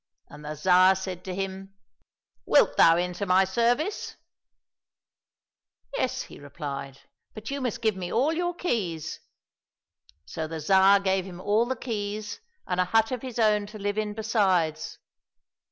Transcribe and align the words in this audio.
"And 0.31 0.43
the 0.43 0.55
Tsar 0.55 0.95
said 0.95 1.23
to 1.25 1.35
him," 1.35 1.75
Wilt 2.47 2.75
thou 2.75 2.95
enter 2.97 3.27
my 3.27 3.43
ser 3.45 3.75
vice?"—'' 3.75 4.15
Yes," 5.95 6.23
he 6.23 6.39
replied," 6.39 7.01
but 7.35 7.51
you 7.51 7.61
must 7.61 7.83
give 7.83 7.95
me 7.95 8.11
all 8.11 8.33
your 8.33 8.55
keys." 8.55 9.19
So 10.25 10.47
the 10.47 10.59
Tsar 10.59 10.99
gave 11.01 11.25
him 11.25 11.39
all 11.39 11.67
the 11.67 11.75
keys 11.75 12.39
and 12.65 12.79
a 12.79 12.85
hut 12.85 13.11
of 13.11 13.21
his 13.21 13.37
own 13.37 13.67
to 13.67 13.77
live 13.77 13.99
in 13.99 14.15
besides. 14.15 14.97